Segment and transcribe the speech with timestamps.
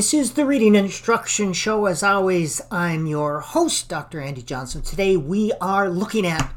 [0.00, 1.84] This is the Reading Instruction Show.
[1.84, 4.18] As always, I'm your host, Dr.
[4.18, 4.80] Andy Johnson.
[4.80, 6.54] Today we are looking at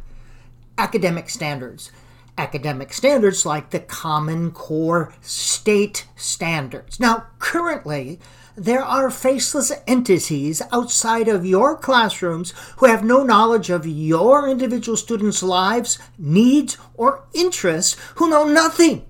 [0.77, 1.91] academic standards.
[2.37, 7.01] Academic standards like the Common Core State Standards.
[7.01, 8.17] Now, currently,
[8.55, 14.95] there are faceless entities outside of your classrooms who have no knowledge of your individual
[14.95, 19.05] students' lives, needs, or interests, who know nothing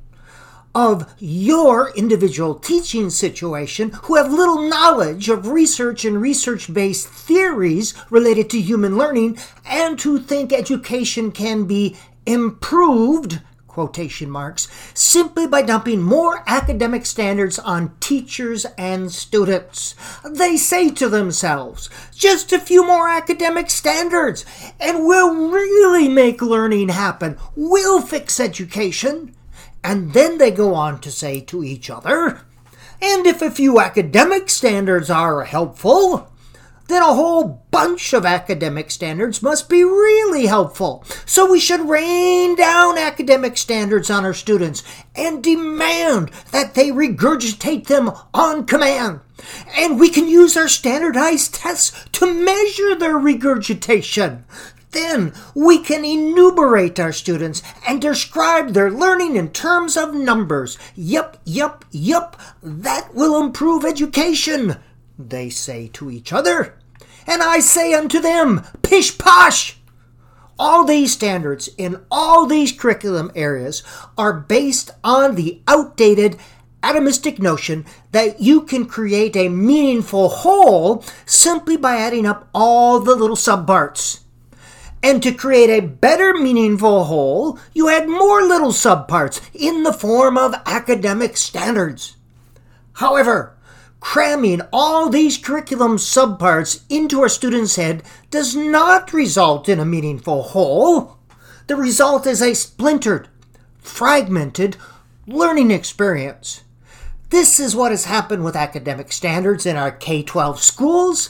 [0.75, 7.93] of your individual teaching situation who have little knowledge of research and research based theories
[8.09, 11.95] related to human learning and who think education can be
[12.25, 19.95] improved quotation marks simply by dumping more academic standards on teachers and students.
[20.23, 24.45] They say to themselves just a few more academic standards
[24.79, 27.37] and we'll really make learning happen.
[27.55, 29.35] We'll fix education
[29.83, 32.41] and then they go on to say to each other,
[33.01, 36.31] and if a few academic standards are helpful,
[36.87, 41.03] then a whole bunch of academic standards must be really helpful.
[41.25, 44.83] So we should rain down academic standards on our students
[45.15, 49.21] and demand that they regurgitate them on command.
[49.75, 54.45] And we can use our standardized tests to measure their regurgitation.
[54.93, 60.77] Then we can enumerate our students and describe their learning in terms of numbers.
[60.95, 64.77] Yup, yup, yup, that will improve education,
[65.17, 66.77] they say to each other.
[67.25, 69.79] And I say unto them, pish posh!
[70.59, 73.81] All these standards in all these curriculum areas
[74.15, 76.37] are based on the outdated
[76.83, 83.15] atomistic notion that you can create a meaningful whole simply by adding up all the
[83.15, 84.22] little subparts.
[85.03, 90.37] And to create a better meaningful whole, you add more little subparts in the form
[90.37, 92.15] of academic standards.
[92.93, 93.53] However,
[93.99, 98.01] cramming all these curriculum subparts into a student's head
[98.31, 101.17] does not result in a meaningful whole.
[101.67, 103.27] The result is a splintered,
[103.79, 104.77] fragmented
[105.27, 106.63] learning experience.
[107.29, 111.29] This is what has happened with academic standards in our K 12 schools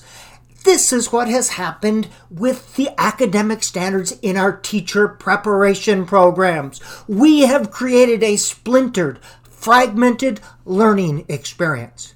[0.63, 6.81] this is what has happened with the academic standards in our teacher preparation programs.
[7.07, 12.15] We have created a splintered, fragmented learning experience.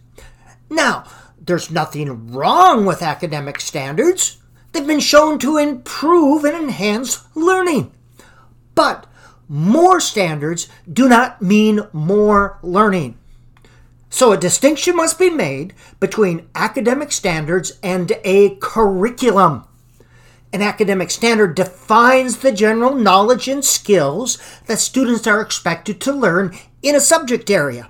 [0.69, 1.05] Now,
[1.39, 4.37] there's nothing wrong with academic standards.
[4.71, 7.91] They've been shown to improve and enhance learning.
[8.75, 9.07] But
[9.47, 13.17] more standards do not mean more learning.
[14.09, 19.65] So a distinction must be made between academic standards and a curriculum.
[20.53, 26.55] An academic standard defines the general knowledge and skills that students are expected to learn
[26.81, 27.89] in a subject area.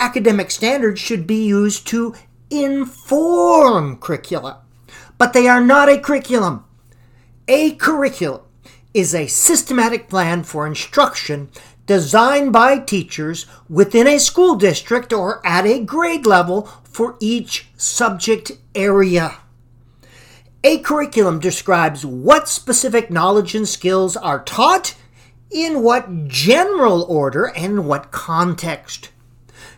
[0.00, 2.14] Academic standards should be used to
[2.50, 4.62] inform curricula,
[5.18, 6.64] but they are not a curriculum.
[7.46, 8.42] A curriculum
[8.92, 11.48] is a systematic plan for instruction
[11.88, 18.52] designed by teachers within a school district or at a grade level for each subject
[18.74, 19.38] area.
[20.62, 24.94] A curriculum describes what specific knowledge and skills are taught,
[25.50, 29.08] in what general order, and what context.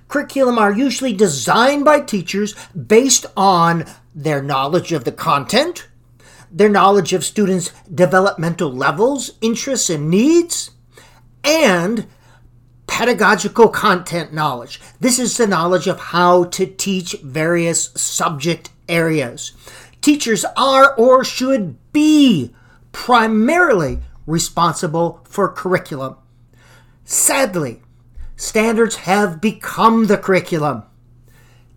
[0.09, 5.87] Curriculum are usually designed by teachers based on their knowledge of the content,
[6.51, 10.73] their knowledge of students' developmental levels, interests, and needs,
[11.45, 12.07] and
[12.87, 14.81] pedagogical content knowledge.
[14.99, 19.53] This is the knowledge of how to teach various subject areas.
[20.01, 22.55] Teachers are or should be
[22.93, 26.17] primarily responsible for curriculum.
[27.05, 27.83] Sadly,
[28.37, 30.83] standards have become the curriculum.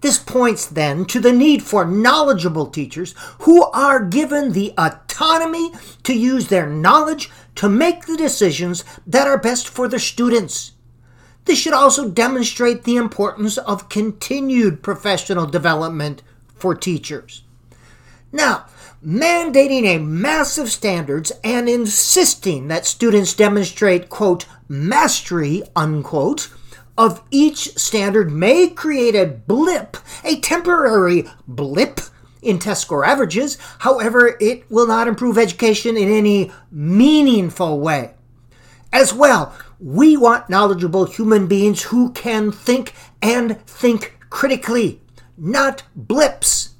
[0.03, 5.71] This points then to the need for knowledgeable teachers who are given the autonomy
[6.03, 10.73] to use their knowledge to make the decisions that are best for their students.
[11.45, 16.21] This should also demonstrate the importance of continued professional development
[16.53, 17.43] for teachers.
[18.33, 18.65] Now,
[19.01, 26.49] mandating a massive standards and insisting that students demonstrate, quote, mastery, unquote,
[26.97, 31.99] of each standard may create a blip, a temporary blip
[32.41, 33.57] in test score averages.
[33.79, 38.13] However, it will not improve education in any meaningful way.
[38.91, 45.01] As well, we want knowledgeable human beings who can think and think critically,
[45.37, 46.75] not blips.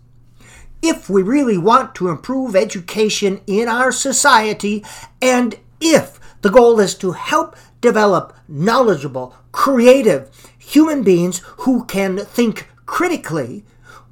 [0.81, 4.86] If we really want to improve education in our society,
[5.21, 10.30] and if the goal is to help develop knowledgeable, creative
[10.60, 13.63] human beings who can think critically,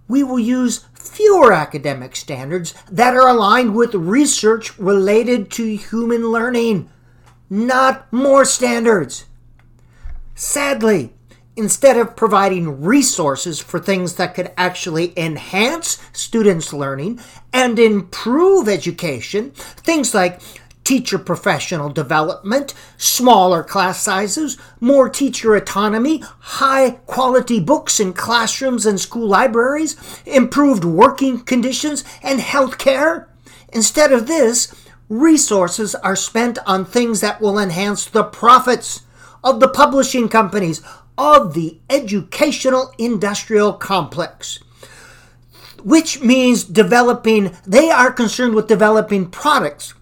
[0.07, 6.89] we will use fewer academic standards that are aligned with research related to human learning,
[7.49, 9.25] not more standards.
[10.33, 11.13] Sadly,
[11.57, 17.19] instead of providing resources for things that could actually enhance students' learning
[17.51, 20.39] and improve education, things like
[20.83, 28.99] teacher professional development, smaller class sizes, more teacher autonomy, high quality books in classrooms and
[28.99, 29.95] school libraries,
[30.25, 33.29] improved working conditions, and health care.
[33.73, 34.73] Instead of this,
[35.07, 39.01] resources are spent on things that will enhance the profits
[39.43, 40.81] of the publishing companies,
[41.17, 44.59] of the educational industrial complex
[45.83, 49.95] which means developing, they are concerned with developing products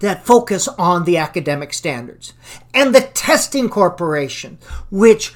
[0.00, 2.32] that focus on the academic standards,
[2.74, 4.58] and the Testing Corporation,
[4.90, 5.34] which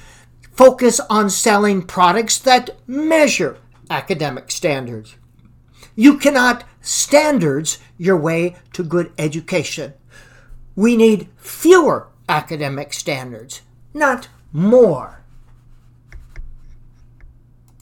[0.51, 3.57] focus on selling products that measure
[3.89, 5.15] academic standards.
[5.95, 9.93] You cannot standards your way to good education.
[10.75, 13.61] We need fewer academic standards,
[13.93, 15.24] not more.